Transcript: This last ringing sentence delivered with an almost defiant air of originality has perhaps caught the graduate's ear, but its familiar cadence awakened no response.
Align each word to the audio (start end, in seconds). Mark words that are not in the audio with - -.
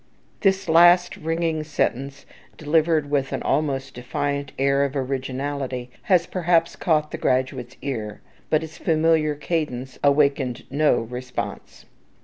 This 0.39 0.67
last 0.67 1.15
ringing 1.15 1.63
sentence 1.63 2.25
delivered 2.57 3.11
with 3.11 3.31
an 3.31 3.43
almost 3.43 3.93
defiant 3.93 4.51
air 4.57 4.83
of 4.83 4.95
originality 4.95 5.91
has 6.09 6.25
perhaps 6.25 6.75
caught 6.75 7.11
the 7.11 7.19
graduate's 7.19 7.77
ear, 7.83 8.19
but 8.49 8.63
its 8.63 8.79
familiar 8.79 9.35
cadence 9.35 9.99
awakened 10.03 10.63
no 10.71 11.01
response. 11.01 11.85